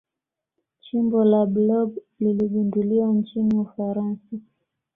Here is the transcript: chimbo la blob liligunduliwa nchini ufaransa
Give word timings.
chimbo 0.79 1.23
la 1.23 1.45
blob 1.45 1.97
liligunduliwa 2.19 3.07
nchini 3.13 3.55
ufaransa 3.57 4.37